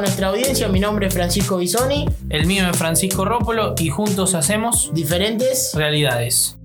[0.00, 0.66] a nuestra audiencia.
[0.68, 2.08] Mi nombre es Francisco Bisoni.
[2.30, 5.72] El mío es Francisco Rópolo y juntos hacemos Diferentes.
[5.74, 6.56] realidades.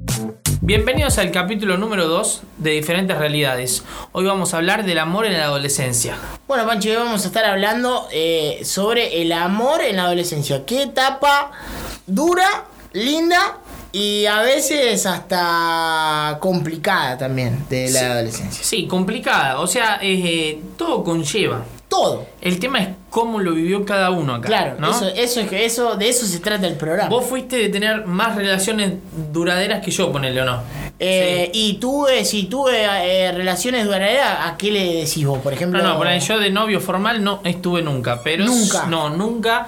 [0.62, 3.84] Bienvenidos al capítulo número 2 de Diferentes Realidades.
[4.14, 6.16] Hoy vamos a hablar del amor en la adolescencia.
[6.48, 10.66] Bueno, Pancho, hoy vamos a estar hablando eh, sobre el amor en la adolescencia.
[10.66, 11.52] ¿Qué etapa
[12.08, 13.58] dura, linda
[13.92, 18.64] y a veces hasta complicada también de la adolescencia?
[18.64, 21.66] Sí, complicada, o sea, eh, todo conlleva.
[21.90, 22.26] Todo.
[22.42, 24.48] El tema es cómo lo vivió cada uno acá.
[24.50, 24.92] Claro, ¿no?
[24.92, 27.08] eso, eso es que eso, de eso se trata el programa.
[27.10, 28.96] Vos fuiste de tener más relaciones
[29.32, 30.62] duraderas que yo, ponele o no.
[31.00, 35.40] Eh, Y tuve, si tuve eh, relaciones duraderas, ¿a qué le decís vos?
[35.40, 35.82] Por ejemplo.
[35.82, 38.86] No, no, por ahí yo de novio formal no estuve nunca, pero Nunca.
[38.88, 39.68] no, nunca.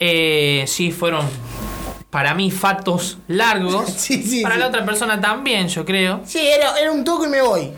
[0.00, 1.26] Eh, sí fueron
[2.08, 3.84] para mí fatos largos.
[3.98, 4.60] Sí, sí, para sí.
[4.62, 6.22] la otra persona también, yo creo.
[6.24, 7.70] Sí, era, era un toque y me voy.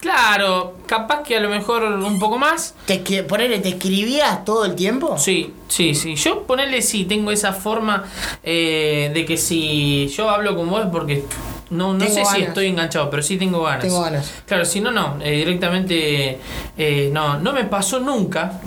[0.00, 2.74] Claro, capaz que a lo mejor un poco más.
[2.86, 5.16] Te, que, ponele, ¿te escribías todo el tiempo?
[5.18, 6.14] Sí, sí, sí.
[6.16, 8.04] Yo ponerle sí, tengo esa forma
[8.42, 11.24] eh, de que si yo hablo con vos es porque
[11.70, 13.82] no, no Tengo sé si estoy enganchado, pero sí tengo ganas.
[13.82, 14.32] Tengo ganas.
[14.46, 15.16] Claro, si no, no.
[15.22, 16.38] eh, directamente
[16.76, 18.60] eh, no, no me pasó nunca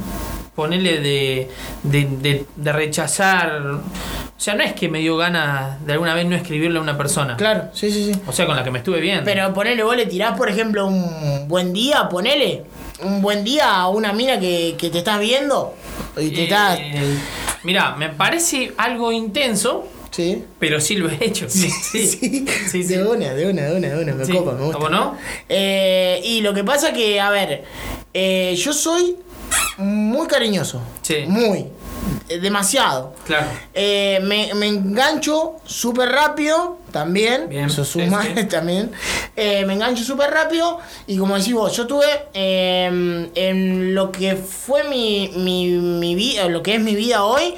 [0.57, 1.49] ponerle de,
[1.83, 3.61] de, de, de rechazar.
[3.61, 6.97] O sea, no es que me dio ganas de alguna vez no escribirle a una
[6.97, 7.37] persona.
[7.37, 8.19] Claro, sí, sí, sí.
[8.25, 9.23] O sea, con la que me estuve viendo.
[9.23, 12.63] Pero ponele, vos le tirás, por ejemplo, un buen día, ponele.
[13.03, 15.75] Un buen día a una mina que, que te estás viendo.
[16.17, 16.79] Y te estás.
[16.79, 17.17] Eh,
[17.63, 20.43] Mira, me parece algo intenso, Sí.
[20.57, 21.47] pero sí lo he hecho.
[21.49, 22.07] Sí, sí.
[22.07, 22.95] Sí, Sí, sí.
[22.95, 24.13] De una, de una, de una, de una.
[24.15, 24.31] Me Sí.
[24.33, 24.77] copa, me gusta.
[24.77, 25.15] ¿Cómo no?
[25.49, 27.63] Eh, y lo que pasa que, a ver,
[28.13, 29.15] eh, yo soy
[29.77, 30.81] muy cariñoso.
[31.01, 31.25] Sí.
[31.27, 31.67] Muy.
[32.29, 33.13] Eh, Demasiado.
[33.25, 33.47] Claro.
[33.73, 37.47] Eh, me, me engancho súper rápido también.
[37.49, 38.43] Bien, Eso suma sí.
[38.49, 38.91] también.
[39.35, 40.79] Eh, me engancho súper rápido.
[41.05, 46.47] Y como decís vos, yo tuve eh, en lo que fue mi, mi, mi vida,
[46.47, 47.55] lo que es mi vida hoy,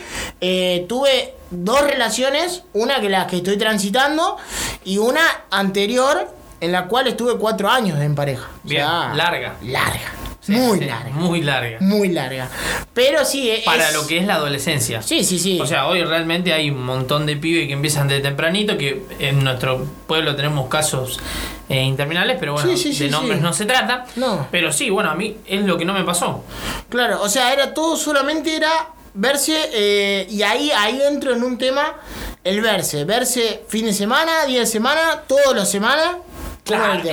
[0.87, 2.63] tuve dos relaciones.
[2.73, 4.37] Una que la que estoy transitando
[4.83, 6.27] y una anterior
[6.61, 8.47] en la cual estuve cuatro años en pareja.
[8.65, 9.55] O Bien, sea, larga.
[9.63, 10.11] Larga.
[10.53, 11.09] Sí, muy sí, larga.
[11.11, 11.77] Muy larga.
[11.81, 12.49] Muy larga.
[12.93, 15.01] Pero sí, es- Para lo que es la adolescencia.
[15.01, 15.59] Sí, sí, sí.
[15.61, 19.43] O sea, hoy realmente hay un montón de pibes que empiezan de tempranito, que en
[19.43, 21.19] nuestro pueblo tenemos casos
[21.69, 24.05] eh, interminables, pero bueno, Sí, de nombres no se trata.
[24.15, 24.47] No.
[24.51, 26.43] Pero sí, bueno, a mí es lo que no me pasó.
[26.89, 28.71] Claro, o sea, era todo solamente era
[29.13, 31.95] verse eh, y ahí ahí entro en un tema
[32.43, 36.15] el verse, verse fin de semana, día de semana, todas las semanas.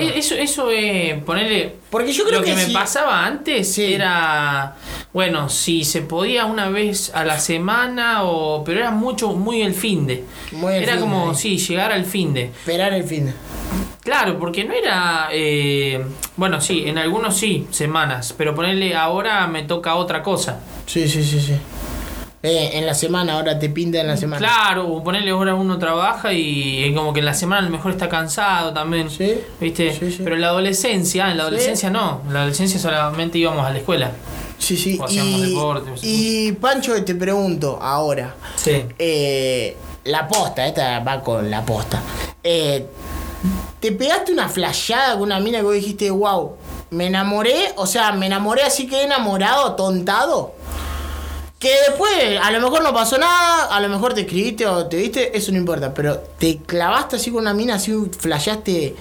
[0.01, 1.75] E- eso, eso es ponerle.
[1.91, 3.95] Porque yo creo lo que, que me si- pasaba antes Sí.
[3.95, 4.77] era.
[5.13, 9.75] Bueno, si se podía una vez a la semana, o pero era mucho, muy el
[9.75, 10.25] fin de.
[10.73, 11.35] Era como, de.
[11.37, 12.45] sí, llegar al fin de.
[12.45, 13.33] Esperar el fin.
[14.03, 15.29] Claro, porque no era.
[15.33, 16.05] eh,
[16.37, 20.61] bueno, sí, en algunos sí, semanas, pero ponerle ahora me toca otra cosa.
[20.87, 21.55] Sí, sí, sí, sí.
[22.49, 24.39] Eh, en la semana, ahora te pinta en la semana.
[24.39, 28.09] Claro, ponerle ahora uno trabaja y como que en la semana a lo mejor está
[28.09, 29.11] cansado también.
[29.11, 29.93] Sí, ¿Viste?
[29.93, 30.21] sí, sí.
[30.23, 32.21] Pero en la adolescencia, en la adolescencia no.
[32.27, 34.13] En la adolescencia solamente íbamos a la escuela.
[34.59, 34.97] Sí, sí.
[35.01, 36.09] O hacíamos Y, deporte, o sea.
[36.09, 38.35] y Pancho, te pregunto ahora.
[38.55, 38.85] Sí.
[38.99, 42.01] Eh, la posta, esta va con la posta.
[42.45, 42.87] Eh,
[43.81, 46.57] ¿Te pegaste una flasheada con una mina que vos dijiste, wow,
[46.91, 47.73] me enamoré?
[47.77, 50.55] O sea, me enamoré así que enamorado, tontado.
[51.59, 54.99] Que después, a lo mejor no pasó nada, a lo mejor te escribiste o te
[54.99, 55.95] viste, eso no importa.
[55.95, 58.95] Pero te clavaste así con una mina, así flasheaste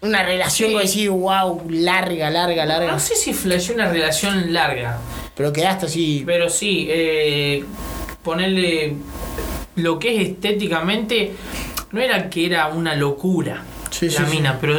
[0.00, 0.76] una relación Sí.
[0.76, 2.90] decís, wow, larga, larga, larga.
[2.90, 4.98] No sé si flasheé una relación larga,
[5.36, 6.24] Pero quedaste así.
[6.26, 7.64] pero sí, eh,
[8.24, 8.96] ponerle
[9.76, 11.32] lo que es estéticamente,
[11.92, 14.78] no era que era una locura Sí, la sí, mina, pero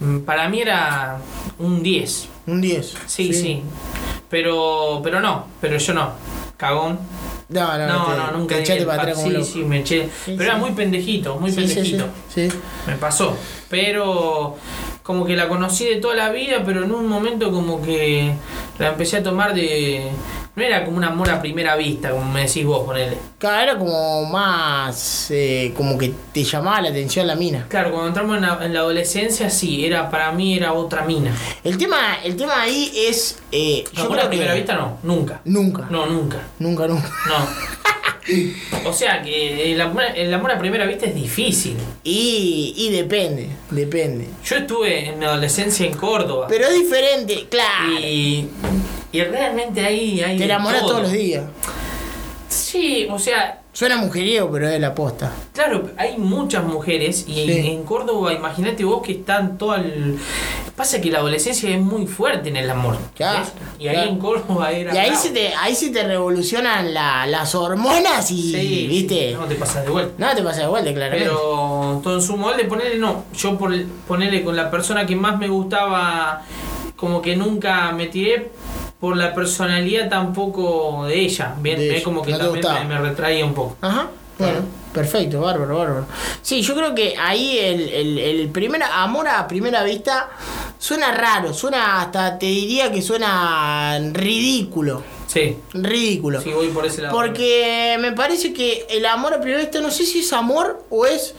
[0.00, 1.18] mm, para mí era
[1.60, 2.26] un 10.
[2.48, 2.94] Un 10.
[3.06, 3.62] Sí, sí.
[4.30, 6.12] Pero, pero no, pero yo no.
[6.56, 6.98] Cagón.
[7.48, 9.44] No, no, No, te- no, nunca te echaste para atrás como Sí, loco.
[9.46, 10.08] sí, me eché.
[10.24, 12.04] Sí, pero era muy pendejito, muy Sí, sí, pendejito.
[12.28, 12.48] sí.
[12.86, 13.36] Me pasó.
[13.70, 14.56] Pero
[15.02, 18.34] como que la conocí de toda la vida, pero en un momento como que
[18.78, 20.10] la empecé a tomar de...
[20.58, 23.16] No era como un amor a primera vista, como me decís vos, ponele.
[23.38, 25.28] Claro, era como más.
[25.30, 27.66] eh, como que te llamaba la atención la mina.
[27.68, 31.32] Claro, cuando entramos en la, en la adolescencia, sí, era para mí era otra mina.
[31.62, 33.38] El tema, el tema ahí es.
[33.52, 34.58] eh, yo creo a primera que.
[34.58, 35.40] vista no, nunca.
[35.44, 35.86] Nunca.
[35.90, 36.38] No, nunca.
[36.58, 37.08] Nunca, nunca.
[37.28, 37.78] No.
[38.84, 41.78] O sea que el amor, el amor a primera vista es difícil.
[42.04, 44.28] Y, y depende, depende.
[44.44, 46.46] Yo estuve en mi adolescencia en Córdoba.
[46.46, 47.90] Pero es diferente, claro.
[48.02, 48.46] Y,
[49.12, 50.36] y realmente ahí hay.
[50.38, 50.90] te enamoras todo.
[50.90, 51.44] todos los días.
[52.48, 55.30] Sí, o sea, Suena mujeriego, pero es la posta.
[55.52, 57.52] claro, hay muchas mujeres y Sí.
[57.68, 60.18] en Córdoba, imagínate vos que están todo el.
[60.74, 62.96] Pasa que la adolescencia es muy fuerte en el amor.
[63.14, 63.44] Claro.
[63.78, 64.10] Y ahí claro.
[64.10, 64.94] en Córdoba era.
[64.94, 65.22] Y ahí bravo.
[65.22, 69.32] se te, ahí se te revolucionan la- las hormonas y, Sí, ¿viste?
[69.34, 70.14] No te pasas de vuelta.
[70.18, 71.24] No te pasa de vuelta, claramente.
[71.28, 73.24] Pero todo en su molde, ponele, no.
[73.36, 73.72] Yo por
[74.08, 76.42] ponerle con la persona que más me gustaba,
[76.96, 78.50] como que nunca me tiré
[79.00, 81.54] por la personalidad tampoco de ella.
[81.60, 83.76] Bien, De ve ella, como que también me, me retraía un poco.
[83.80, 84.08] Ajá.
[84.38, 84.60] Bueno,
[84.92, 86.06] perfecto, bárbaro, bárbaro.
[86.42, 90.28] Sí, yo creo que ahí el, el, el primer amor a primera vista
[90.78, 95.02] suena raro, suena hasta, te diría que suena ridículo.
[95.26, 96.40] Sí, Ridículo.
[96.40, 97.14] sí, voy por ese lado.
[97.14, 101.04] Porque me parece que el amor a primera vista, no sé si es amor o
[101.04, 101.34] es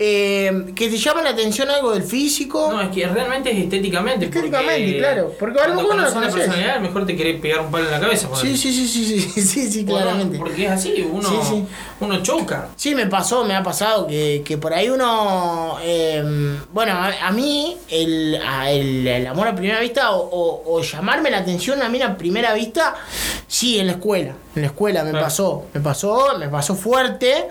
[0.00, 2.68] eh, que te llama la atención algo del físico.
[2.72, 4.26] No, es que realmente es estéticamente.
[4.26, 7.60] Estéticamente, porque claro, porque a lo mejor no lo conoces personalidad, mejor te querés pegar
[7.62, 8.28] un palo en la cabeza.
[8.40, 10.38] sí, sí, sí, sí, sí, sí, sí, claramente.
[10.38, 11.64] porque es así, uno, Sí, sí.
[12.00, 12.68] uno choca.
[12.76, 15.78] Sí, me pasó, me ha pasado que, que por ahí uno.
[15.82, 16.22] eh,
[16.72, 20.82] bueno, a, a mí, el, a- el, el amor a primera vista o, o- o
[20.82, 22.94] llamarme la atención a mí a primera vista,
[23.48, 24.34] sí, en la escuela.
[24.54, 27.46] En la escuela me pasó, me pasó, me pasó fuerte.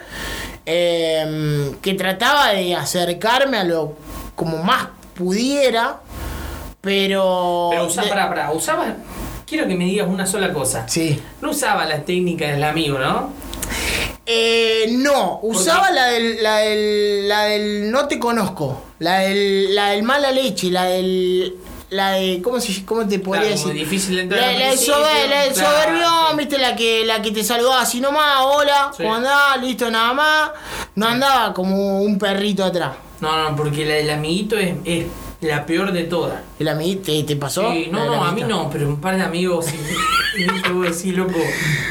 [0.69, 3.95] Eh, que trataba de acercarme a lo
[4.35, 6.01] como más pudiera,
[6.81, 7.69] pero.
[7.71, 8.95] Pero usaba, de- pará, pará, usaba.
[9.47, 10.87] Quiero que me digas una sola cosa.
[10.89, 11.19] Sí.
[11.41, 13.31] No usaba la técnica del amigo, ¿no?
[14.25, 19.91] Eh, no, usaba la del, la del, la del no te conozco, la del, la
[19.91, 21.55] del mala leche, la del,
[21.89, 23.73] la de, ¿cómo se, cómo te podría Claro, decir?
[23.73, 26.37] difícil entrar La, la sober- la del claro, soberbión, sí.
[26.37, 29.03] viste, la que, la que te saludaba así nomás, hola, Sí.
[29.03, 29.61] ¿cómo andás?
[29.61, 30.51] Listo, nada más.
[30.95, 32.91] No andaba como un perrito atrás.
[33.21, 35.05] No, no, porque la del amiguito es, es
[35.41, 36.41] la peor de todas.
[36.59, 37.71] ¿El amiguito te, te pasó?
[37.71, 39.67] Sí, no, no, a mí no, pero un par de amigos
[40.37, 41.39] y te voy a decir, loco,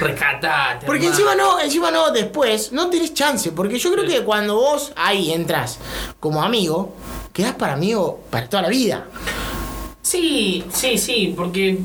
[0.00, 0.86] rescatate.
[0.86, 1.22] Porque hermano.
[1.32, 3.50] encima no, encima no, después no tenés chance.
[3.52, 5.78] Porque yo creo que cuando vos ahí entras
[6.20, 6.94] como amigo,
[7.32, 9.04] quedás para amigo para toda la vida.
[10.06, 11.80] Sí, sí, sí, porque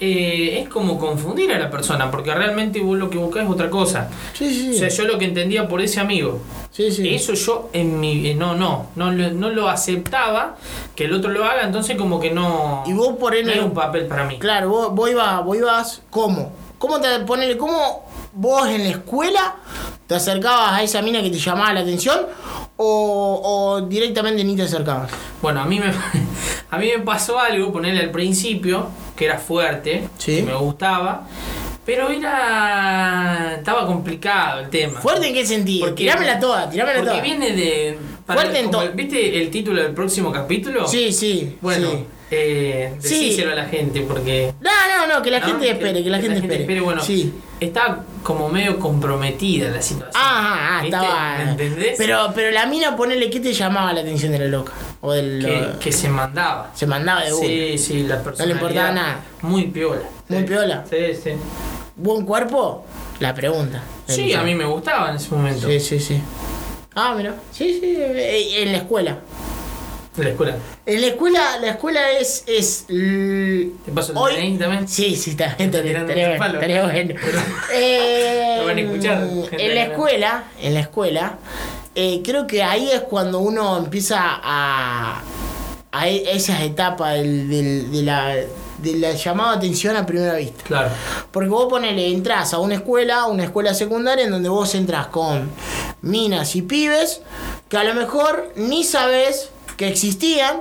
[0.00, 3.70] eh, es como confundir a la persona, porque realmente vos lo que buscás es otra
[3.70, 4.08] cosa.
[4.32, 6.40] Sí, sí, O sea, yo lo que entendía por ese amigo,
[6.72, 7.14] sí, sí.
[7.14, 8.26] eso yo en mi...
[8.26, 10.56] eh, no, no, no, no lo aceptaba
[10.96, 12.82] que el otro lo haga, entonces como que no...
[12.88, 14.40] Y vos por no ende- era un papel para mí.
[14.40, 16.50] Claro, vos, vos ibas, vos ibas, ¿cómo?
[16.76, 19.54] ¿Cómo te ponele, cómo vos en la escuela
[20.08, 22.18] te acercabas a esa mina que te llamaba la atención
[22.82, 25.10] o, o directamente ni te acercabas?
[25.42, 25.86] Bueno, a mí me,
[26.70, 30.36] a mí me pasó algo, ponerle al principio, que era fuerte, Sí.
[30.36, 31.26] que me gustaba,
[31.84, 33.56] pero era...
[33.58, 35.00] estaba complicado el tema.
[35.00, 35.86] ¿Fuerte en qué sentido?
[35.86, 37.22] Porque- tirámela toda, tirámela Porque toda.
[37.22, 37.98] viene de...
[38.26, 40.86] Fuerte en como to- el- ¿Viste el título del próximo capítulo?
[40.86, 41.56] Sí, sí.
[41.60, 42.04] Bueno, sí.
[42.30, 43.08] Eh, Sí.
[43.30, 44.52] decíselo a la gente, porque...
[44.60, 45.46] No, no, no, que la ¿no?
[45.46, 46.80] gente espere, que la gente espere.
[46.80, 47.32] Bueno, Sí.
[47.58, 50.12] está como medio comprometida la situación.
[50.14, 50.96] Ah, ah, ¿Viste?
[50.96, 51.38] estaba.
[51.38, 51.94] ¿Me entendés?
[51.98, 54.72] Pero, pero la mina, ponele, ¿qué te llamaba la atención de la loca?
[55.00, 55.44] O del.
[55.44, 56.70] que, que se mandaba.
[56.74, 57.46] Se mandaba de uno.
[57.46, 58.46] Sí, sí, la persona.
[58.46, 59.20] le importaba nada.
[59.42, 60.02] Muy piola.
[60.28, 60.84] Muy piola.
[60.88, 61.30] Sí, sí.
[61.96, 62.84] ¿Buen cuerpo?
[63.18, 63.82] La pregunta.
[64.06, 65.66] Sí, a mí me gustaba en ese momento.
[65.68, 66.20] Sí, sí, sí.
[66.94, 67.34] Ah, mira.
[67.52, 69.18] Sí, sí, eh, en la escuela.
[70.20, 70.56] En la escuela.
[70.86, 72.44] En la escuela, la escuela es.
[72.46, 74.88] es l- ¿Te paso el Hoy- DNI también?
[74.88, 76.54] Sí, sí, está bien, estaría bueno, palo.
[76.54, 77.14] estaría bueno.
[77.24, 77.38] Pero-
[77.74, 81.38] Eh, Lo van a escuchar, gente En la escuela, en la escuela,
[81.94, 85.22] eh, creo que ahí es cuando uno empieza a.
[85.92, 88.34] a e- esas etapas del, del- de la.
[88.78, 90.62] de la llamada atención a primera vista.
[90.64, 90.88] Claro.
[91.30, 95.50] Porque vos ponele, entras a una escuela, una escuela secundaria, en donde vos entras con
[96.02, 97.20] minas y pibes,
[97.68, 99.50] que a lo mejor ni sabes
[99.80, 100.60] que existían,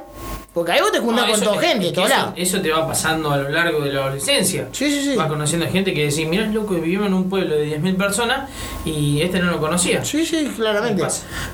[0.53, 2.71] porque ahí vos te juntás No, con toda gente, es que todo eso, eso te
[2.71, 4.67] va pasando a lo largo de la adolescencia.
[4.71, 5.15] Sí, sí, sí.
[5.17, 8.49] Vas conociendo gente que decís, mirá, loco, vivimos en un pueblo de 10.000 personas
[8.85, 10.03] y este no lo conocía.
[10.05, 11.03] Sí, sí, claramente.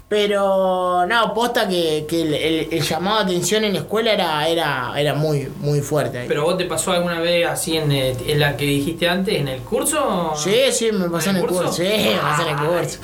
[0.07, 4.47] Pero no, posta que, que el, el- el llamado de atención en la escuela era,
[4.47, 6.19] era, era muy, muy fuerte.
[6.19, 6.27] ahí.
[6.27, 9.47] Pero vos te pasó alguna vez así en, eh, en la que dijiste antes, en
[9.47, 10.33] el curso?
[10.37, 11.73] Sí, sí, me pasó en el curso.
[11.73, 12.99] Sí, me pasó en el curso.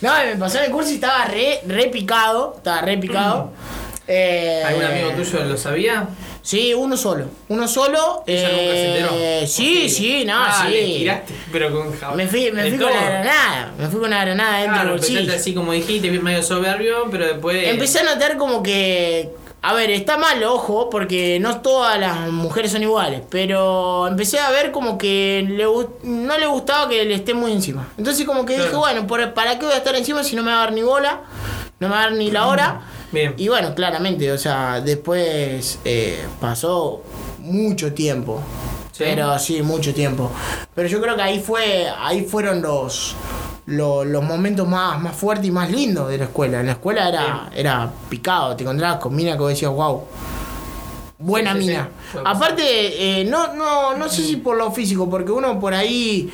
[0.00, 2.54] No, me pasó en el curso y estaba re, re picado.
[2.56, 3.50] Estaba re picado.
[4.10, 6.08] Eh, ¿Algún amigo tuyo lo sabía?
[6.40, 7.26] Sí, uno solo.
[7.48, 8.24] Uno solo.
[8.26, 9.46] Ella nunca se enteró.
[9.46, 10.72] sí, sí, no, ah, sí.
[10.72, 12.16] le tiraste, pero con jabón.
[12.16, 13.72] Me fui, me fui con la granada.
[13.78, 15.34] Me fui con la granada dentro Claro, del bolsillo.
[15.34, 17.68] así como dijiste, medio soberbio, pero después.
[17.68, 19.30] Empecé a notar como que.
[19.60, 23.22] A ver, está mal, ojo, porque no todas las mujeres son iguales.
[23.28, 25.64] Pero empecé a ver como que le,
[26.04, 27.88] no le gustaba que le esté muy encima.
[27.98, 28.78] Entonces, como que dije, Claro.
[28.78, 30.82] bueno, ¿por- ¿para qué voy a estar encima si no me va a dar ni
[30.82, 31.22] bola?
[31.80, 32.80] No me va a dar ni la hora.
[33.10, 33.34] Bien.
[33.36, 37.02] Y bueno, claramente, o sea, después eh, pasó
[37.38, 38.40] mucho tiempo.
[38.92, 39.04] Sí.
[39.04, 40.30] Pero sí, mucho tiempo.
[40.74, 43.14] Pero yo creo que ahí fue, ahí fueron los,
[43.66, 46.60] los, los momentos más, más fuertes y más lindos de la escuela.
[46.60, 50.02] En la escuela era, era picado, te encontrabas con mina que vos decías, wow.
[51.18, 51.88] buena Sí, mina.
[52.12, 52.18] sí.
[52.24, 56.30] Aparte, eh, no, no, no sé si por lo físico, porque uno por ahí.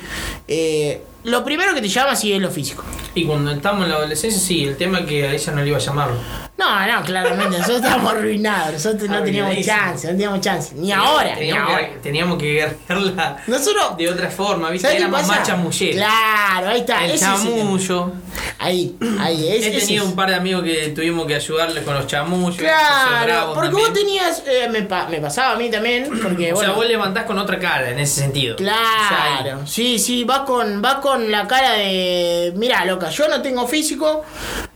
[0.47, 2.83] eh, lo primero que te llama sí es lo físico.
[3.15, 5.67] Y cuando estamos en la adolescencia, sí, el tema es que a ella no le
[5.69, 6.17] iba a llamarlo.
[6.57, 10.73] No, no, claramente, nosotros estábamos arruinados, nosotros no teníamos chance, no teníamos chance.
[10.75, 11.89] Ni ahora, ni teníamos ahora.
[11.89, 13.97] Que, teníamos que guerrearla Nosotros.
[13.97, 14.87] de otra forma, ¿viste?
[14.87, 15.35] ¿Sabes qué Éramos pasa?
[15.39, 15.95] más chamulleros.
[15.97, 17.03] Claro, ahí está.
[17.05, 18.11] El es chamullo.
[18.57, 20.09] Ahí, ahí, ese, He tenido es.
[20.09, 22.55] un par de amigos que tuvimos que ayudarles con los chamullos.
[22.57, 23.87] Claro, porque también.
[23.89, 24.43] vos tenías.
[24.47, 26.69] eh, me, pa- me pasaba a mí también, porque O bueno.
[26.69, 28.55] sea, vos levantás con otra cara en ese sentido.
[28.55, 32.53] O sea, Claro, sí, sí, vas con, vas con la cara de.
[32.55, 34.23] Mira, loca, yo no tengo físico,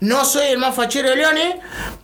[0.02, 1.56] no soy el más fachero de Leones,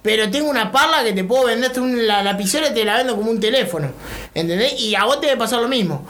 [0.02, 3.32] pero tengo una parla que te puedo vender la lapicera y te la vendo como
[3.32, 3.92] un teléfono.
[4.34, 4.80] ¿Entendés?
[4.80, 6.08] Y a vos te debe pasar lo mismo.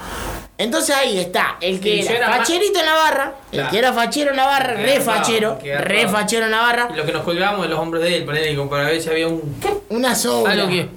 [0.58, 4.32] Entonces ahí está, el que era, era facherito en la barra, el que era fachero
[4.32, 7.70] en la barra, re fachero, re fachero en la barra, lo que nos colgábamos de
[7.70, 9.42] los hombros de él, como para ver si había un.
[9.89, 10.88] una sobra, Algo que-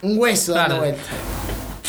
[0.00, 1.02] un hueso dando vuelta.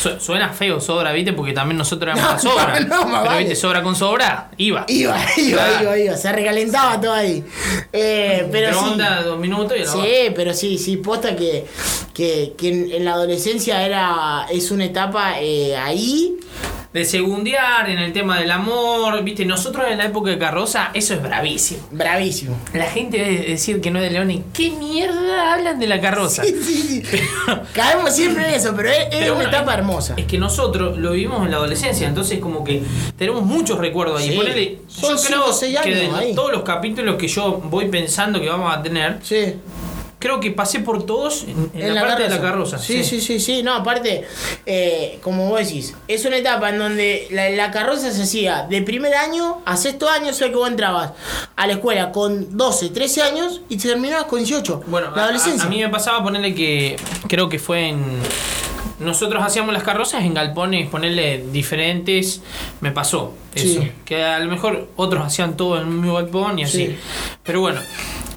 [0.04, 1.32] Su- Suena feo sobra, ¿viste?
[1.32, 2.80] Porque también nosotros éramos No, la sobra.
[2.80, 3.38] no, Pero, vale.
[3.40, 3.56] ¿viste?
[3.56, 4.84] Sobra con sobra, iba.
[4.88, 7.44] Iba, iba, iba, iba, se recalentaba todo ahí.
[7.92, 8.78] Eh, pero sí.
[8.92, 11.64] onda dos minutos y a la Sí, pero sí, sí, posta que,
[12.12, 16.36] que, que en, en la adolescencia era es una etapa eh, ahí.
[16.94, 19.44] De segundear en el tema del amor, ¿viste?
[19.44, 21.82] Nosotros en la época de Carroza, eso es bravísimo.
[21.90, 22.56] Bravísimo.
[22.72, 26.00] La gente debe decir que no es de León y ¿qué mierda hablan de la
[26.00, 26.44] carroza?
[26.44, 27.18] Sí, sí, sí.
[27.72, 30.14] Caemos siempre en eso, pero es, una bueno, etapa hermosa.
[30.16, 32.84] Es que nosotros lo vivimos en la adolescencia, entonces como que
[33.18, 34.30] tenemos muchos recuerdos ahí.
[34.30, 34.36] Sí.
[34.36, 36.34] Ponele, Son yo creo que de ahí.
[36.36, 39.54] todos los capítulos que yo voy pensando que vamos a tener, Sí.
[40.24, 42.78] Creo que pasé por todos en, en la, parte de la carroza.
[42.78, 43.62] Sí, sí, sí, sí.
[43.62, 44.24] No, aparte,
[44.64, 48.80] eh, como vos decís, es una etapa en donde la, la carroza se hacía de
[48.80, 51.12] primer año a sexto año, o sea que vos entrabas
[51.56, 54.84] a la escuela con 12, 13 años y te terminabas con 18.
[54.86, 55.64] Bueno, la adolescencia.
[55.64, 56.96] A, a mí me pasaba ponerle que
[57.28, 58.02] creo que fue en
[59.00, 62.40] nosotros hacíamos las carrozas en galpones, ponerle diferentes,
[62.80, 63.92] me pasó eso, Sí.
[64.06, 66.86] que a lo mejor otros hacían todo en un mismo galpón y así.
[66.86, 66.96] Sí.
[67.42, 67.82] Pero bueno,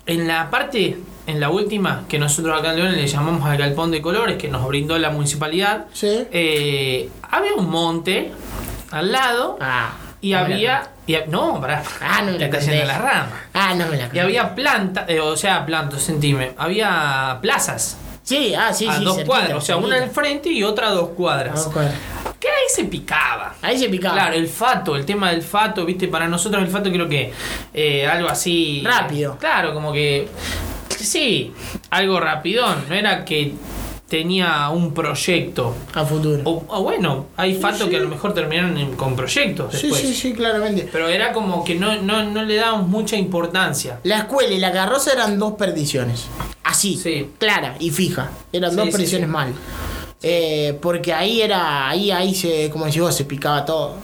[0.05, 0.97] en la parte
[1.27, 4.47] en la última que nosotros acá en León le llamamos al galpón de colores que
[4.47, 6.25] nos brindó la municipalidad, Sí.
[6.31, 8.31] eh, había un monte
[8.91, 9.91] al lado Ah.
[10.21, 11.83] y no había y no, pará.
[12.01, 13.29] Ah, no me la está la rama.
[13.53, 16.51] Ah, no me la Y había plantas, o sea, plantas, sentime.
[16.57, 19.03] Había plazas Sí, ah, sí, a sí.
[19.05, 21.63] dos cerquita, cuadras, o sea, una al frente y otra a dos cuadras.
[21.63, 21.93] dos cuadras.
[22.37, 23.55] Que ahí se picaba.
[23.61, 24.15] Ahí se picaba.
[24.15, 27.31] Claro, el fato, el tema del fato, viste, para nosotros el fato creo que
[27.73, 28.83] eh, algo así.
[28.85, 29.37] Rápido.
[29.39, 30.27] Claro, como que.
[31.05, 31.51] Sí,
[31.89, 32.85] algo rapidón.
[32.89, 33.53] No era que
[34.09, 35.75] tenía un proyecto.
[35.93, 36.41] A futuro.
[36.45, 40.01] O, o bueno, hay fatos que a lo mejor terminaron en- con proyectos sí, después.
[40.01, 40.87] sí, sí, claramente.
[40.91, 43.99] Pero era como que no, no, no le dábamos mucha importancia.
[44.03, 46.27] La escuela y la carroza eran dos perdiciones.
[46.63, 47.29] Así, Sí.
[47.37, 48.29] clara y fija.
[48.53, 49.31] Eran Sí, dos sí, perdiciones sí.
[49.33, 49.53] mal.
[50.23, 53.95] Eh, porque ahí era, ahí, ahí se, como decís vos, se picaba todo.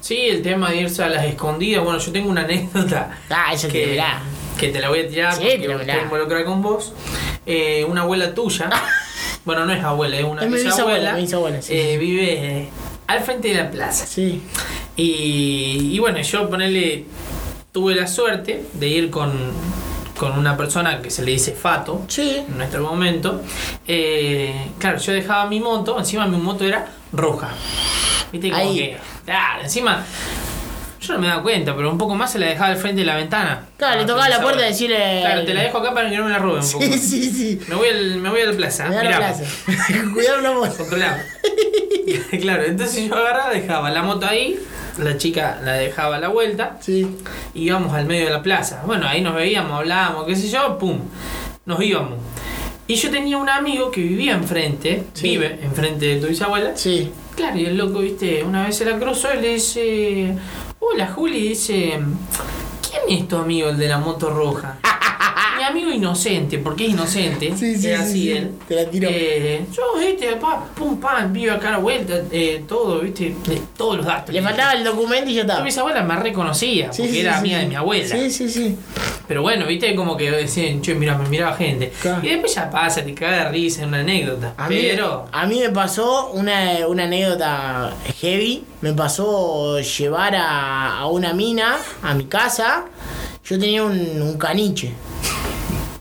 [0.00, 1.82] Sí, el tema de irse a las escondidas.
[1.84, 3.18] Bueno, yo tengo una anécdota.
[3.30, 4.22] Ah, esa te que, verá.
[4.60, 6.92] Que te la voy a tirar Sí, porque estoy involucrada con vos.
[7.46, 8.68] Eh, una abuela tuya.
[9.44, 11.14] bueno, no es abuela, es una Es bisabuela.
[11.14, 11.96] mi bisabuela, sí, eh.
[11.98, 12.68] Vive eh,
[13.06, 14.06] al frente de la plaza.
[14.06, 14.42] Sí.
[14.96, 17.04] Y, y bueno, yo ponerle.
[17.72, 19.32] Tuve la suerte de ir con,
[20.18, 22.02] con una persona que se le dice Fato.
[22.08, 22.44] Sí.
[22.48, 23.42] En nuestro momento.
[23.86, 25.96] Eh, claro, yo dejaba mi moto.
[25.98, 27.50] Encima mi moto era roja.
[28.32, 28.76] Viste, como Ahí.
[28.76, 28.96] que.
[29.24, 30.04] Claro, encima.
[31.10, 33.04] Yo no me daba cuenta, pero un poco más se la dejaba al frente de
[33.06, 33.66] la ventana.
[33.76, 35.18] Claro, le Ah, tocaba la puerta y decirle.
[35.22, 36.84] Claro, te la dejo acá para que no me la roben un poco.
[36.84, 37.60] Sí, sí, sí.
[37.68, 38.88] Me voy, al, me voy a la plaza.
[38.88, 39.18] Me da la mirá.
[39.18, 39.44] plaza.
[40.14, 40.86] Cuidado la moto.
[42.40, 44.56] Claro, entonces yo agarraba, dejaba la moto ahí,
[44.98, 47.06] la chica la dejaba a la vuelta, Sí.
[47.54, 48.82] y íbamos al medio de la plaza.
[48.86, 51.00] Bueno, ahí nos veíamos, hablábamos, qué sé yo, pum,
[51.66, 52.18] nos íbamos.
[52.86, 55.30] Y yo tenía un amigo que vivía enfrente, Sí.
[55.30, 56.76] vive enfrente de tu bisabuela.
[56.76, 57.10] Sí.
[57.36, 60.34] Claro, y el loco, viste, una vez se la cruzó y le dice,
[60.92, 62.00] hola Juli, dice,
[62.82, 64.78] ¿quién es tu amigo el de la moto roja?
[65.72, 68.32] Mi amigo inocente, porque es inocente, Sí, sí, sí, así sí.
[68.32, 68.50] él.
[68.66, 69.08] Te la tiró.
[69.10, 73.62] Eh, yo, viste, pa, pum, pam, vivo acá a la vuelta, eh, todo, viste, de-
[73.76, 74.34] todos los datos.
[74.34, 75.62] Le faltaba el documento y ya estaba.
[75.62, 77.62] bisabuela me reconocía, porque sí, era sí, amiga sí.
[77.62, 78.16] de mi abuela.
[78.16, 78.76] Sí, sí, sí.
[79.28, 81.92] Pero bueno, viste, como que decían, che, mira, me miraba gente.
[82.02, 82.20] Claro.
[82.24, 84.54] Y después ya pasa, te caga de risa, una anécdota.
[84.56, 88.64] A mí, pero, a mí me pasó una, una anécdota heavy.
[88.80, 92.86] Me pasó llevar a, a una mina a mi casa.
[93.44, 94.92] Yo tenía un, un caniche.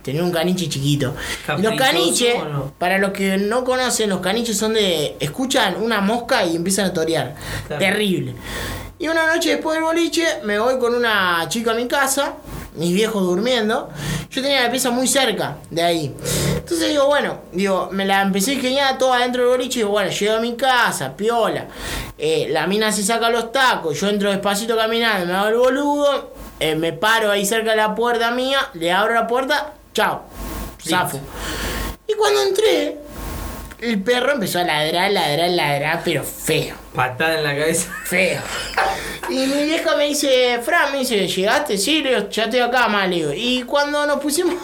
[0.10, 1.14] Tenía un caniche chiquito.
[1.58, 2.74] Y los ¿Caprichoso caniches, no?
[2.78, 5.16] para los que no conocen, los caniches son de.
[5.20, 7.36] Escuchan una mosca y empiezan a torear.
[7.68, 7.80] Claro.
[7.80, 8.34] Terrible.
[8.98, 12.34] Y una noche después del boliche, me voy con una chica a mi casa,
[12.76, 13.90] mis viejos durmiendo,
[14.30, 16.16] Yo tenía la pieza muy cerca de ahí.
[16.56, 19.80] Entonces digo, bueno, digo, me la empecé a ingeniar toda dentro del boliche.
[19.80, 21.68] Digo, bueno, llego a mi casa, piola.
[22.18, 26.34] Eh, la mina se saca los tacos, yo entro despacito caminando, me hago el boludo,
[26.60, 30.24] eh, me paro ahí cerca de la puerta mía, le abro la puerta, chao,
[30.86, 31.20] zafo.
[32.08, 32.98] Y cuando entré,
[33.82, 36.76] el perro empezó a ladrar, ladrar, ladrar, pero feo.
[36.94, 37.90] Patada en la cabeza.
[38.06, 38.42] Feo.
[39.30, 41.78] Y mi vieja me dice, Fran, me dice, ¿llegaste?
[41.78, 43.32] Sí, le digo, ya estoy acá, mal, digo.
[43.34, 44.56] Y cuando nos pusimos,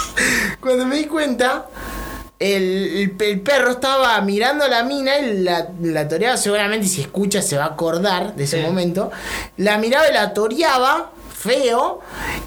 [0.60, 1.66] cuando me di cuenta,
[2.38, 7.00] el, el- el perro estaba mirando a la mina y la, la toreaba, seguramente si
[7.00, 8.62] escucha se va a acordar de ese Sí.
[8.62, 9.10] momento.
[9.56, 11.10] La miraba y la toreaba,
[11.44, 12.00] feo,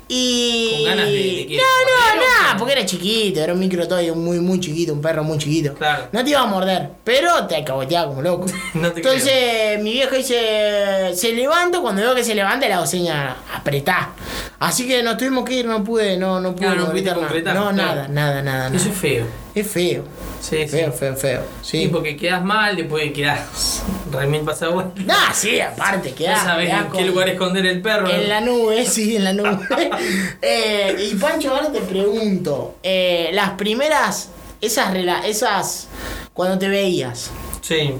[0.07, 0.71] y...
[0.73, 3.87] Con ganas de- de que- no, no, no, ¿o porque era chiquito, era un micro
[3.87, 5.73] toy muy, muy chiquito, un perro muy chiquito.
[5.75, 6.07] Claro.
[6.11, 8.45] No te iba a morder, pero te alcahueteaba como loco.
[8.73, 12.85] No te Entonces mi vieja dice, se levanta, cuando veo que se levanta le hago
[12.87, 14.09] seña, apretá.
[14.59, 16.91] Así que nos tuvimos que ir, no pude, no, no pude Claro, no
[17.53, 18.75] No, nada, nada, nada.
[18.75, 19.25] Eso es feo.
[19.55, 20.03] Es feo,
[20.39, 20.67] Sí, sí.
[20.67, 21.41] feo, feo, feo.
[21.63, 21.87] Sí, Sí.
[21.87, 24.93] porque quedas mal, después quedas remil pasado.
[24.97, 26.43] Nah, sí, aparte, Ya queda.
[26.43, 28.07] sabes en qué lugar esconder el perro.
[28.09, 29.57] En la nube, sí, en la nube.
[30.41, 34.29] Eh, y Pancho, ahora te pregunto, eh, las primeras,
[34.61, 34.93] esas,
[35.25, 35.87] esas,
[36.33, 37.95] cuando te veías, Sí.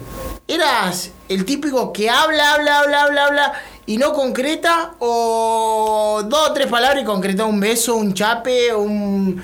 [0.47, 3.53] ¿Eras el típico que habla, habla, habla, habla, habla
[3.85, 4.93] y no concreta?
[4.99, 9.43] ¿O dos o tres palabras y concreta un beso, un chape, un.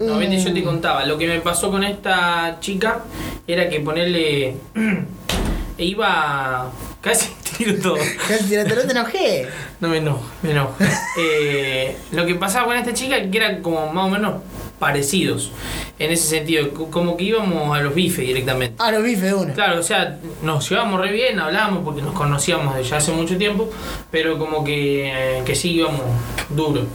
[0.00, 3.00] No, viste, yo te contaba, lo que me pasó con esta chica
[3.46, 4.56] era que ponerle.
[5.78, 6.70] e iba.
[7.00, 7.28] Casi
[7.58, 7.96] tiro todo.
[8.26, 9.46] Casi te- no te enojé.
[9.80, 10.74] No me enojo, me enojo.
[11.20, 14.34] Eh, lo que pasaba con esta chica que eran como más o menos
[14.78, 15.50] parecidos.
[15.98, 18.76] En ese sentido, co- como que íbamos a los bifes directamente.
[18.78, 19.52] Ah, lo bife de una.
[19.52, 23.68] Claro, o sea, nos llevábamos re bien, hablábamos porque nos conocíamos desde hace mucho tiempo,
[24.12, 26.02] pero como que, eh, que sí íbamos
[26.50, 26.86] duro.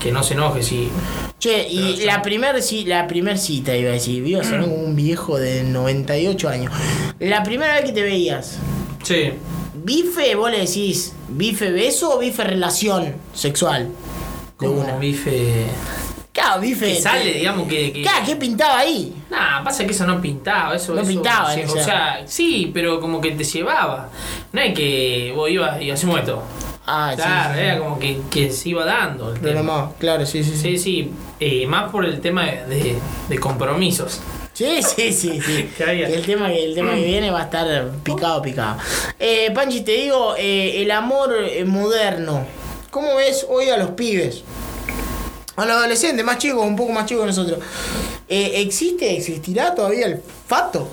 [0.00, 0.88] Que no se enoje, sí.
[1.38, 4.96] Che, y Pero, la primer, ci- la primer cita iba a decir, a ser un
[4.96, 6.72] viejo de 98 años.
[7.18, 8.56] La primera vez que te veías,
[9.02, 9.32] Sí.
[9.74, 13.88] ¿bife, vos le decís, bife beso o bife relación sexual?
[13.88, 14.96] De Como una.
[14.96, 15.66] bife.
[16.32, 16.94] Claro, bife.
[16.94, 17.92] Que sale, digamos que.
[17.92, 18.02] que...
[18.02, 19.14] Claro, ¿qué pintaba ahí?
[19.30, 21.84] Nah, pasa que eso no pintaba, eso No eso- pintaba, sí, o o sea.
[21.84, 24.08] sea, sí, pero como que te llevaba.
[24.52, 26.42] No es que vos ibas y hacemos esto.
[26.92, 27.60] Ah, claro, sí.
[27.60, 29.62] era como que, que se iba dando el tema.
[29.62, 30.76] más, claro, sí, sí, sí.
[30.76, 32.96] Sí, eh, más por el tema de,
[33.28, 34.20] de compromisos.
[34.52, 35.70] Sí, sí, sí, sí.
[35.78, 38.76] El tema que el tema que viene va a estar picado, picado.
[39.18, 42.44] Eh, Panchi, te digo, eh, el amor eh, moderno.
[42.90, 44.42] ¿Cómo ves hoy a los pibes?
[45.56, 47.58] A los adolescentes, más chicos, un poco más chicos que nosotros.
[48.28, 50.88] Eh, ¿Existe, existirá todavía el fato?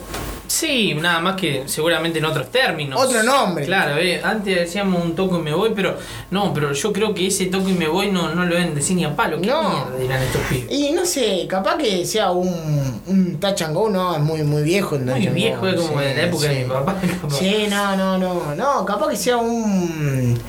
[0.48, 3.00] Sí, nada más que seguramente en otros términos.
[3.04, 3.66] Otro nombre.
[3.66, 5.98] Claro, eh, antes decíamos un toco y me voy, pero
[6.32, 8.96] no, pero yo creo que ese toco y me voy no, no lo deben decir
[8.96, 9.42] ni a palo.
[9.42, 9.62] ¿Qué No.
[9.62, 10.72] mierda dirán estos pibes?
[10.72, 14.64] Y no sé, capaz que sea un, un touch and go, no, es muy, muy
[14.64, 14.96] viejo.
[14.96, 16.96] el Muy viejo, es como sí, de la época de mi papá.
[17.22, 17.36] capaz.
[17.36, 20.40] Sí, no, no, no, no, capaz que sea un.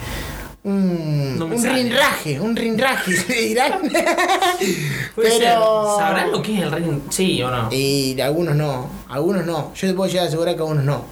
[0.65, 3.81] Un, No un rinraje, un rinraje, se dirán.
[5.17, 5.97] Pero.
[5.99, 7.01] ¿Sabrán lo que es el ring?
[7.11, 7.69] Sí o no.
[7.73, 9.73] Y algunos no, algunos no.
[9.75, 11.05] Yo te puedo llegar a asegurar que algunos no.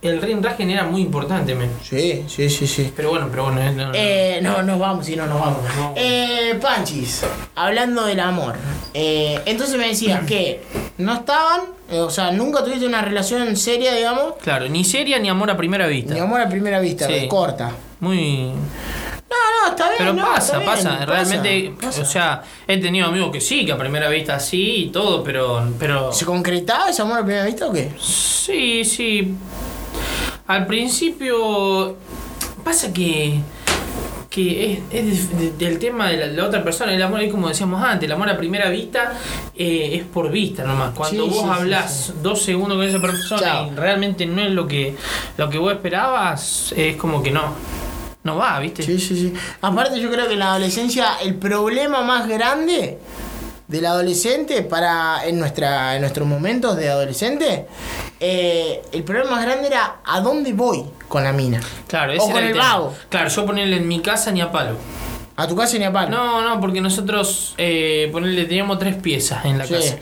[0.00, 1.70] El ring era muy importante, men.
[1.82, 2.92] Sí, sí, sí, sí.
[2.94, 3.60] Pero bueno, pero bueno.
[3.60, 3.92] eh, no, no.
[3.94, 5.58] Eh, no, nos vamos, si no, nos vamos.
[5.76, 5.92] No.
[5.96, 7.24] Eh, Panchis,
[7.56, 8.54] hablando del amor.
[8.94, 10.62] Eh, entonces me decías que
[10.98, 15.28] no estaban, eh, o sea, nunca tuviste una relación seria, digamos, Claro, ni seria ni
[15.28, 16.14] amor a primera vista.
[16.14, 17.26] ni amor a primera vista, Sí.
[17.26, 17.72] corta.
[17.98, 18.52] Muy.
[19.30, 19.96] No, no, está bien.
[19.98, 21.06] Pero no, pasa, está bien, pasa.
[21.06, 22.02] Realmente, pasa.
[22.02, 25.72] o sea, he tenido amigos que sí, que a primera vista sí y todo, pero.
[25.78, 27.90] pero ¿Se concretaba ese amor a primera vista o qué?
[28.00, 29.34] Sí, sí.
[30.48, 31.96] Al principio
[32.64, 33.40] pasa que
[34.30, 37.30] que es, es de- de- del tema de la, la otra persona, el amor es
[37.32, 39.14] como decíamos antes, el amor a primera vista
[39.56, 40.94] eh, es por vista nomás.
[40.94, 42.12] Cuando Sí, vos sí, hablas sí.
[42.22, 43.72] dos segundos con esa persona Chao.
[43.72, 44.94] y realmente no es lo que
[45.38, 47.54] lo que vos esperabas, es como que no.
[48.22, 48.82] No va, ¿viste?
[48.82, 49.32] Sí, sí, sí.
[49.62, 52.98] Aparte yo creo que en la adolescencia el problema más grande
[53.68, 57.66] del adolescente para en nuestra en nuestros momentos de adolescente
[58.18, 62.26] eh, el problema más grande era a dónde voy con la mina Claro, O ese
[62.32, 62.94] con era el vago.
[63.08, 64.76] Claro, yo ponerle en mi casa ni a palo.
[65.40, 69.44] A tu casa ni a palo No, no, porque nosotros, eh, ponerle, teníamos tres piezas
[69.44, 69.74] en la Sí.
[69.74, 69.98] casa.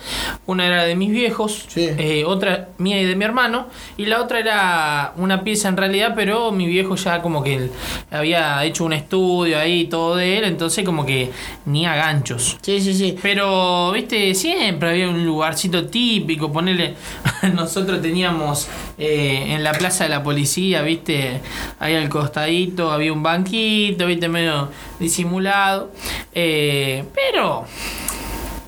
[0.47, 1.91] Una era de mis viejos, Sí.
[1.99, 3.67] eh, otra mía y de mi hermano,
[3.99, 7.71] y la otra era una pieza en realidad, pero mi viejo ya como que él
[8.11, 11.31] había hecho un estudio ahí, todo de él, entonces como que
[11.67, 12.57] ni a ganchos.
[12.63, 16.95] sí sí sí Pero, viste, siempre había un lugarcito típico, ponerle,
[17.55, 18.69] nosotros teníamos
[18.99, 21.43] eh, en la plaza de la policía, viste,
[21.79, 25.91] ahí al costadito había un banquito, viste, medio disimulado.
[26.35, 27.65] Eh, pero,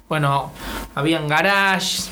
[0.08, 0.52] bueno,
[0.98, 2.02] habían garage,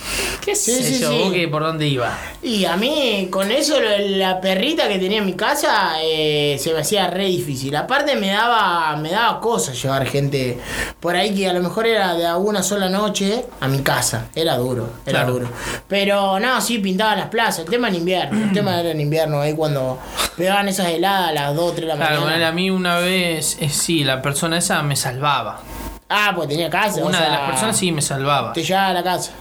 [0.44, 1.18] qué sé sí, yo, sí.
[1.18, 2.16] vos que por dónde iba.
[2.42, 6.80] Y a mí, con eso, la perrita que tenía en mi casa, eh, se me
[6.80, 7.74] hacía re difícil.
[7.74, 10.58] Aparte, me daba, me daba cosas llevar gente
[11.00, 14.28] por ahí que a lo mejor era de alguna sola noche a mi casa.
[14.36, 15.32] Era duro, era Claro.
[15.32, 15.48] duro.
[15.88, 17.64] Pero no, sí, pintaba las plazas.
[17.64, 19.98] El tema en invierno, el tema era en invierno, ahí cuando
[20.36, 22.26] pegaban esas heladas a las 2, 3 de la Claro, mañana.
[22.26, 25.60] ponele, a mí una vez, eh, sí, la persona esa me salvaba.
[26.08, 27.02] Ah, pues tenía casa.
[27.02, 28.52] o Una de las personas sí me salvaba.
[28.52, 29.32] Te llevaba a la casa.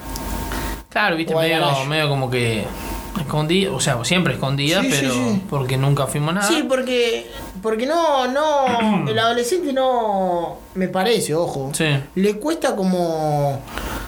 [0.90, 2.66] Claro, viste, medio, medio como que
[3.20, 5.42] escondida, o sea, siempre escondida, Sí, pero sí.
[5.50, 6.48] porque nunca fuimos nada.
[6.48, 7.30] Sí, porque,
[7.62, 11.86] porque no, no, el adolescente no, me parece, ojo, Sí.
[12.16, 13.62] le cuesta como,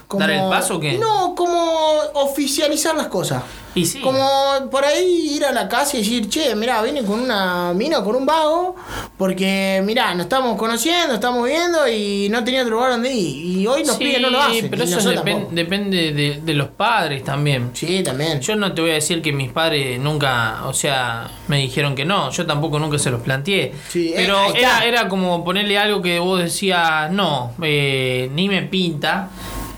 [0.07, 0.21] como...
[0.21, 0.97] ¿Dar el paso o qué?
[0.97, 1.57] No, como
[2.13, 3.43] oficializar las cosas.
[3.75, 3.99] Y sí.
[4.01, 4.27] Como
[4.71, 8.15] por ahí ir a la casa y decir, che, mirá, vine con una mina, con
[8.15, 8.75] un vago,
[9.17, 13.59] porque mirá, nos estamos conociendo, estamos viendo y no tenía otro lugar donde ir.
[13.59, 14.67] Y hoy los Sí, pibes no lo hacen.
[14.71, 15.11] pero eso
[15.51, 17.69] depende de, de los padres también.
[17.73, 18.41] Sí, también.
[18.41, 22.03] Yo no te voy a decir que mis padres nunca, o sea, me dijeron que
[22.05, 22.31] no.
[22.31, 23.75] Yo tampoco nunca se los planteé.
[23.89, 28.63] Sí, eh, pero era, era como ponerle algo que vos decías, no, eh, ni me
[28.63, 29.29] pinta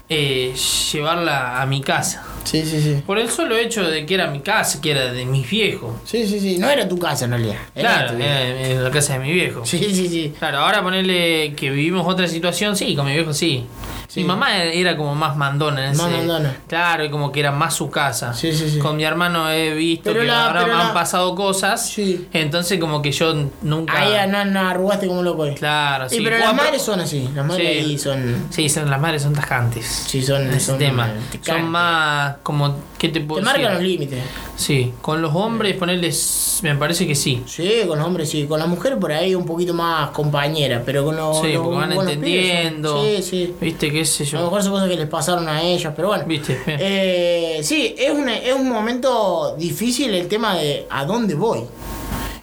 [0.10, 0.54] eh,
[0.92, 2.26] llevarla a mi casa.
[2.44, 3.04] Sí, sí, sí.
[3.06, 5.94] Por el solo hecho de que era mi casa, que era de mis viejos.
[6.04, 6.58] Sí, sí, sí.
[6.58, 7.58] No era tu casa en realidad.
[7.76, 9.66] Era Claro, era la casa de mi viejo.
[9.66, 10.34] Sí, sí, sí.
[10.40, 13.66] Claro, ahora ponerle que vivimos otra situación, sí, con mi viejo sí.
[14.10, 14.22] Sí.
[14.22, 16.18] Mi mamá era como más mandona en Más ese.
[16.18, 16.58] mandona.
[16.68, 18.34] Claro, y como que era más su casa.
[18.34, 18.80] Sí, sí, sí.
[18.80, 21.88] Con mi hermano he visto Pero que la- ahora me han pasado cosas.
[21.88, 22.28] Sí.
[22.34, 23.94] Entonces como que yo nunca.
[24.00, 25.44] Ahí no, no arrugaste como loco.
[25.44, 25.54] ahí.
[25.54, 26.22] Claro, Sí, sí.
[26.24, 27.30] pero las madres son así.
[27.36, 27.78] Las madres Sí.
[27.86, 28.46] ahí son.
[28.50, 29.86] Sí, son, las madres son tajantes.
[30.08, 30.42] Sí, son.
[30.52, 31.08] en son tema.
[31.32, 32.78] te Son más como.
[32.98, 34.20] ¿Qué te Te puedo marcan los límites.
[34.58, 36.60] Sí, con los hombres ponerles.
[36.64, 37.44] Me parece que sí.
[37.46, 38.46] Sí, con los hombres sí.
[38.48, 40.82] Con las mujeres por ahí un poquito más compañera.
[40.84, 41.40] Pero con los.
[41.42, 43.04] Sí, porque van entendiendo.
[43.04, 43.56] Sí, sí.
[43.62, 43.99] ¿Viste?
[44.00, 44.52] ¿Qué sé A lo yo?
[44.52, 46.24] mejor cosas que les pasaron a ellas, pero bueno.
[46.26, 46.62] ¿Viste?
[46.68, 51.62] Eh, sí, es, una- es un momento difícil el tema de a dónde voy.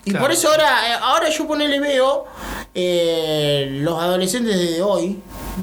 [0.05, 0.25] Y Claro.
[0.27, 2.27] por eso ahora, eh, ahora yo ponele veo
[2.75, 5.19] eh, los adolescentes de hoy.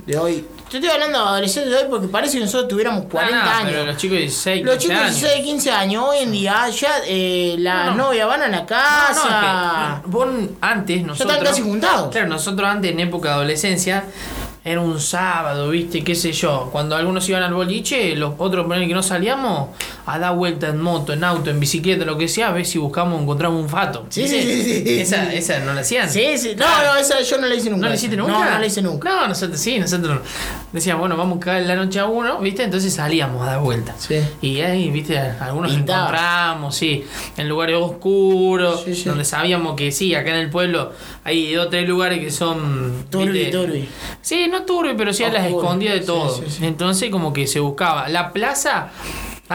[0.06, 0.46] De hoy.
[0.72, 3.52] Yo estoy hablando de adolescentes de hoy porque parece que nosotros tuviéramos 40 Ah, no,
[3.60, 3.70] años.
[3.72, 5.20] Pero los chicos de 16, Los 15 chicos de años.
[5.22, 8.04] 16, 15 años, hoy en día ya eh, las No, no.
[8.06, 9.14] novias van a la No, casa.
[9.24, 10.28] no, es que vos
[10.62, 11.32] antes nosotros.
[11.38, 12.10] están casi juntados.
[12.12, 14.04] Claro, nosotros antes en época de adolescencia
[14.66, 16.04] era un sábado, ¿viste?
[16.04, 16.70] ¿Qué sé yo?
[16.72, 19.70] Cuando algunos iban al boliche, los otros ponen que no salíamos
[20.06, 22.78] a dar vuelta en moto, en auto, en bicicleta, lo que sea, a ver si
[22.78, 24.06] buscamos, encontramos un fato.
[24.10, 25.00] Sí, sí, sí, sí.
[25.00, 26.10] Esa, esa no la hacían.
[26.10, 26.56] Sí, sí.
[26.58, 27.84] No, no, esa yo no la hice nunca.
[27.84, 28.32] ¿No la hiciste nunca?
[28.32, 29.10] No, no la hice nunca.
[29.10, 30.20] No, nosotros sí, nosotros
[30.72, 32.64] decíamos, bueno, vamos a caer la noche a uno, ¿viste?
[32.64, 33.96] Entonces salíamos a dar vueltas.
[34.08, 34.20] Sí.
[34.42, 35.18] Y ahí, ¿viste?
[35.18, 37.06] Algunos encontramos, sí,
[37.38, 40.92] en lugares oscuros, Sí, donde sabíamos que sí, acá en el pueblo
[41.24, 43.06] hay dos o tres lugares que son.
[43.10, 43.88] Turbi, turbi.
[44.22, 46.44] Sí, no turbi, pero sí a las escondidas de todo.
[46.62, 48.10] Entonces, como que se buscaba.
[48.10, 48.90] La plaza,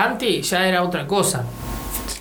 [0.04, 1.44] antes ya era otra cosa.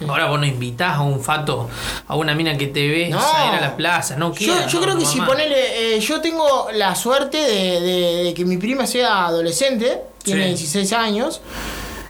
[0.08, 1.68] Ahora vos no invitás a un fato,
[2.08, 3.18] a una mina que te No.
[3.20, 5.96] a ir a la plaza, no Yo, quieras, yo no, creo que si ponele.
[5.96, 10.50] eh, yo tengo la suerte de, de- de que mi prima sea adolescente, tiene Sí.
[10.50, 11.42] 16 años.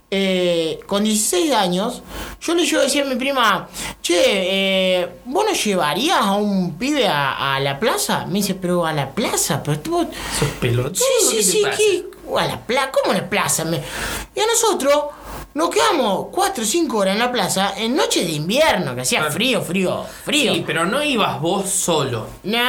[0.10, 2.01] eh, con 16 años,
[2.39, 3.67] yo le llevo a decir a mi prima,
[4.01, 4.15] che,
[5.01, 8.25] eh, ¿vos no llevarías a un pibe a, a la plaza?
[8.25, 10.08] Me dice, pero a la plaza, pero tú...
[10.39, 12.06] Sos pelotudo, Sí, sí, ¿qué te sí?
[12.25, 12.38] ¿qué?
[12.39, 13.65] A la plaza, ¿cómo a la plaza?
[13.65, 13.82] Me-
[14.34, 14.97] Y a nosotros
[15.58, 19.24] nos quedamos 4 o 5 horas en la plaza en noches de invierno, que hacía
[19.32, 20.54] frío, frío, frío.
[20.54, 22.28] Sí, pero no ibas vos solo.
[22.43, 22.60] No,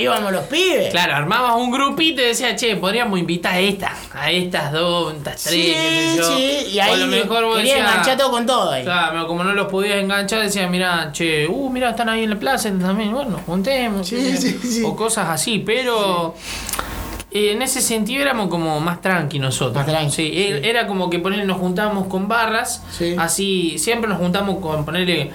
[0.00, 0.90] íbamos los pibes.
[0.92, 5.16] Claro, armabas un grupito y decías, che, podríamos invitar a esta, a estas dos, a
[5.18, 6.36] estas tres, Sí, qué sé yo.
[6.36, 8.84] sí, y O ahí a lo mejor vos quería decías, enganchar todo con todo ahí.
[8.84, 12.30] Claro, pero como no los podías enganchar, decías, mira, che, uh, mira, están ahí en
[12.30, 14.08] la plaza también, bueno, juntemos.
[14.08, 14.82] Sí, sí, sí.
[14.86, 16.34] O cosas así, pero
[17.34, 19.74] en ese sentido éramos como más tranqui nosotros.
[19.74, 20.38] Más tranqui, Sí, sí.
[20.38, 23.14] e- Era como que ponerle, nos juntábamos con barras, Sí.
[23.18, 25.30] así, siempre nos juntamos con ponerle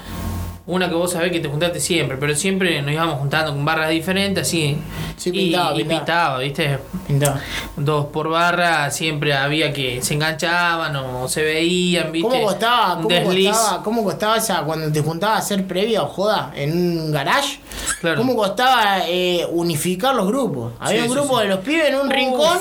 [0.67, 3.89] una que vos sabés que te juntaste siempre, pero siempre nos íbamos juntando con barras
[3.89, 4.77] diferentes, así.
[5.15, 6.37] Sí, y, pintaba, y pintaba.
[6.39, 6.77] ¿viste?
[7.07, 7.39] Pintaba.
[7.77, 12.29] Dos por barra, siempre había que se enganchaban o se veían, ¿viste?
[12.29, 13.49] ¿Cómo costaba, Un cómo desliz.
[13.49, 17.59] costaba, cómo costaba esa, cuando te juntabas a hacer previa o joda en un garage?
[18.01, 18.17] Claro.
[18.17, 20.73] ¿Cómo costaba eh, unificar los grupos?
[20.79, 21.43] Había Sí, un sí, grupo sí.
[21.43, 22.13] de los pibes en un Uf.
[22.13, 22.57] rincón,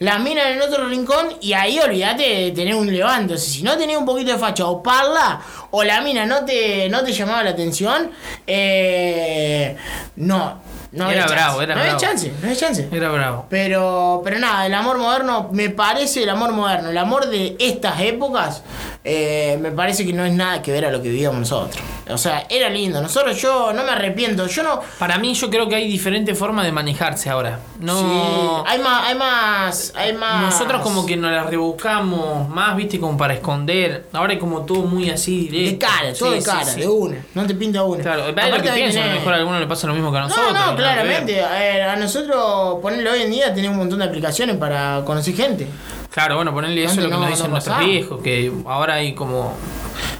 [0.00, 3.36] las minas en otro rincón, y ahí olvídate de tener un levante.
[3.38, 7.04] Si no tenías un poquito de facha o parla, o la mina no te, no
[7.04, 8.10] te llamaba la atención,
[8.46, 9.76] eh,
[10.16, 10.68] no.
[10.92, 12.04] No Era había bravo, era no había bravo.
[12.04, 12.88] chance, no había chance.
[12.90, 13.46] Era bravo.
[13.48, 18.00] Pero, pero nada, el amor moderno, me parece el amor moderno, el amor de estas
[18.00, 18.64] épocas,
[19.02, 21.82] eh, me parece que no es nada que ver a lo que vivíamos nosotros.
[22.10, 23.00] O sea, era lindo.
[23.00, 24.46] Nosotros, yo no me arrepiento.
[24.46, 24.80] Yo no.
[24.98, 27.60] Para mí, yo creo que hay diferentes formas de manejarse ahora.
[27.78, 27.98] No.
[27.98, 30.42] Sí, hay más, hay más, hay más.
[30.42, 34.06] Nosotros como que nos las rebuscamos más, viste, como para esconder.
[34.12, 35.86] Ahora es como todo muy así De directo.
[35.86, 36.80] cara, todo Sí, de cara, sí.
[36.80, 37.24] de una.
[37.34, 38.02] No te pinta una.
[38.02, 40.10] Claro, es lo que de pienso, a lo mejor a alguno le pasa lo mismo
[40.12, 40.52] que a nosotros.
[40.52, 41.42] No, no, claramente.
[41.42, 45.34] A, ver, a nosotros, ponerle hoy en día, tenemos un montón de aplicaciones para conocer
[45.34, 45.66] gente.
[46.12, 48.94] Claro, bueno, ponerle eso es lo que no- nos dicen no nuestros viejos, que ahora
[48.94, 49.54] hay como...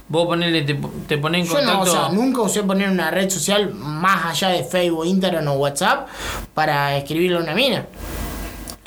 [0.09, 0.75] Vos ponerle, te,
[1.07, 1.93] te pones en Yo no, o contacto...
[1.93, 6.09] sea, nunca usé poner una red social más allá de Facebook, Instagram o WhatsApp
[6.53, 7.87] para escribirle a una mina.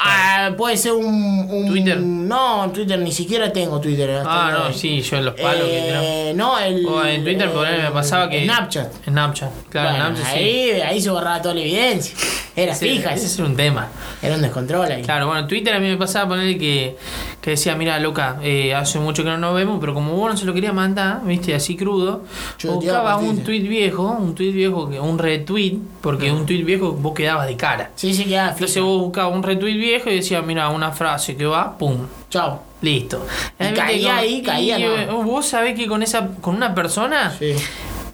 [0.06, 1.06] Ah, puede ser un,
[1.50, 2.00] un- Twitter.
[2.00, 4.22] No, Twitter ni siquiera tengo Twitter.
[4.26, 4.74] Ah, no, hoy.
[4.74, 6.30] sí, yo en los palos que.
[6.30, 6.86] Eh, no, el.
[6.86, 8.44] O en Twitter por ahí me pasaba que...
[8.44, 9.06] Snapchat.
[9.06, 10.39] Snapchat, claro, Bueno, Snapchat sí.
[10.39, 12.16] ahí, ahí se borraba toda la evidencia.
[12.56, 13.88] Era Ese- fija, ese es un tema.
[14.22, 15.02] era un descontrol ahí.
[15.04, 16.96] Claro, bueno, Twitter a mí me pasaba ponerle que,
[17.43, 20.38] que decía, mira, loca, eh, hace mucho que no nos vemos, pero como vos no
[20.38, 22.23] se lo quería mandar, viste, así crudo,
[22.58, 27.13] Yo buscaba un tweet viejo, un tweet viejo, un retweet, porque un tweet viejo vos
[27.13, 27.91] quedabas de cara.
[27.95, 31.45] Sí, sí, quedaba Entonces vos buscabas un retweet viejo y decías, mira, una frase que
[31.45, 31.97] va, pum,
[32.29, 32.62] Chao.
[32.82, 33.25] listo.
[33.60, 34.95] Y caía ahí, caía, y, no.
[34.95, 37.53] eh, Vos sabés que con esa, con una persona Sí.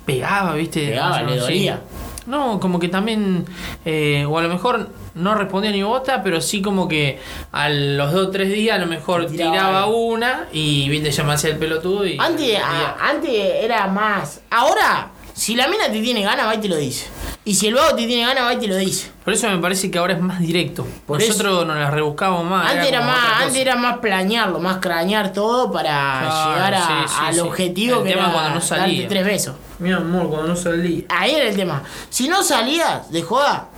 [0.07, 0.87] pegaba, viste.
[0.87, 1.39] Pegaba, No, le sí.
[1.41, 1.81] dolía.
[2.25, 3.45] No, como que también,
[3.85, 4.89] eh, o a lo mejor
[5.19, 7.19] no respondía ni bota, pero sí como que
[7.51, 11.33] a los dos o tres días a lo mejor tiraba una y viste, ya me
[11.33, 12.17] hacía el pelotudo y...
[12.19, 13.29] Antes, a- antes
[13.61, 14.41] era más.
[14.49, 17.07] Ahora, si la mina te tiene ganas, va y te lo dice.
[17.45, 19.09] Y si el vago te tiene ganas, va y te lo dice.
[19.23, 20.85] Por eso me parece que ahora es más directo.
[21.07, 22.69] Por Nosotros nos las rebuscamos más.
[22.71, 26.93] antes era más, antes era más planearlo, más cranear todo para Claro, llegar a- sí,
[27.07, 27.39] sí, al sí.
[27.39, 29.01] objetivo El que tema era cuando no salía.
[29.01, 29.55] darte tres besos.
[29.79, 31.03] Mi amor, cuando no salía.
[31.09, 31.81] Ahí era el tema.
[32.09, 33.69] Si no salías de joda,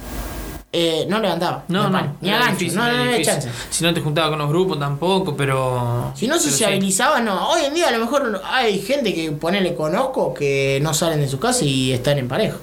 [0.73, 1.63] eh, no levantaba.
[1.67, 2.05] No, Normal.
[2.05, 3.49] no, Ni a gancho, difícil, no, no, no había chance.
[3.69, 6.12] Si no te juntaba con los grupos tampoco, pero...
[6.15, 6.63] Si no pero sí.
[7.21, 7.49] no.
[7.49, 11.27] Hoy en día a lo mejor hay gente que ponele conozco que no salen de
[11.27, 12.57] su casa y están en pareja.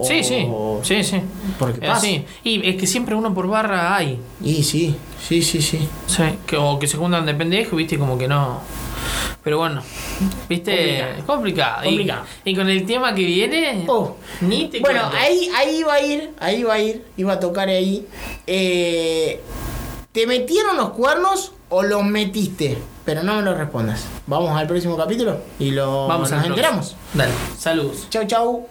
[0.00, 1.20] Sí, O- sí, sí, sí.
[1.58, 1.98] Porque Es pasa.
[1.98, 2.24] así.
[2.42, 4.18] Y es que siempre uno por barra hay.
[4.42, 5.88] Y sí, sí, sí, sí.
[6.06, 8.60] Sí, que, o que se juntan de pendejo, viste, como que no.
[9.42, 9.82] Pero bueno,
[10.48, 11.18] viste, Complicado.
[11.18, 11.82] es complicado.
[11.82, 12.24] Y- Complicado.
[12.44, 14.16] Y, con el tema que viene, Oh.
[14.40, 17.68] ni te Bueno, ahí, ahí iba a ir, ahí iba a ir, iba a tocar
[17.68, 18.06] ahí.
[18.46, 19.40] Eh,
[20.12, 22.78] ¿Te metieron los cuernos o los metiste?
[23.04, 24.06] Pero no me lo respondas.
[24.26, 26.96] Vamos al próximo capítulo y lo Vamos nos enteramos.
[27.12, 28.06] Dale, saludos.
[28.10, 28.66] Chau, chau.